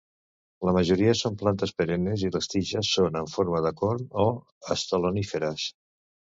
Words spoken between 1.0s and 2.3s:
són plantes perennes